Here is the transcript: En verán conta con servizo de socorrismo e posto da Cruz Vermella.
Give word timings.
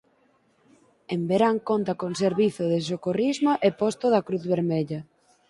En 1.13 1.21
verán 1.31 1.57
conta 1.69 1.93
con 2.01 2.11
servizo 2.23 2.63
de 2.71 2.79
socorrismo 2.91 3.51
e 3.67 3.69
posto 3.81 4.05
da 4.13 4.25
Cruz 4.27 4.43
Vermella. 4.51 4.99